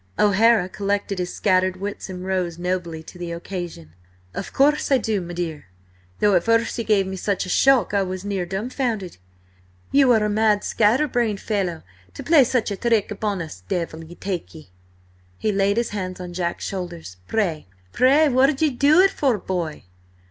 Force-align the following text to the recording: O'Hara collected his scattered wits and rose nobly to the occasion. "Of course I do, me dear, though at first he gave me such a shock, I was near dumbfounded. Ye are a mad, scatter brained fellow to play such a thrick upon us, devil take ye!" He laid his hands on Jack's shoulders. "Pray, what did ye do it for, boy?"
O'Hara 0.17 0.67
collected 0.67 1.19
his 1.19 1.31
scattered 1.31 1.77
wits 1.77 2.09
and 2.09 2.25
rose 2.25 2.57
nobly 2.57 3.03
to 3.03 3.19
the 3.19 3.31
occasion. 3.31 3.93
"Of 4.33 4.51
course 4.51 4.91
I 4.91 4.97
do, 4.97 5.21
me 5.21 5.35
dear, 5.35 5.65
though 6.19 6.33
at 6.33 6.43
first 6.43 6.75
he 6.77 6.83
gave 6.83 7.05
me 7.05 7.15
such 7.15 7.45
a 7.45 7.49
shock, 7.49 7.93
I 7.93 8.01
was 8.01 8.25
near 8.25 8.47
dumbfounded. 8.47 9.17
Ye 9.91 10.03
are 10.05 10.23
a 10.23 10.27
mad, 10.27 10.63
scatter 10.63 11.07
brained 11.07 11.39
fellow 11.39 11.83
to 12.15 12.23
play 12.23 12.43
such 12.45 12.71
a 12.71 12.75
thrick 12.75 13.11
upon 13.11 13.43
us, 13.43 13.61
devil 13.67 14.01
take 14.19 14.55
ye!" 14.55 14.71
He 15.37 15.51
laid 15.51 15.77
his 15.77 15.89
hands 15.89 16.19
on 16.19 16.33
Jack's 16.33 16.65
shoulders. 16.65 17.17
"Pray, 17.27 17.67
what 18.27 18.47
did 18.47 18.59
ye 18.63 18.71
do 18.71 19.01
it 19.01 19.11
for, 19.11 19.37
boy?" 19.37 19.83